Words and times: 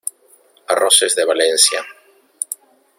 Arroces 0.73 1.15
de 1.15 1.25
Valencia. 1.25 1.85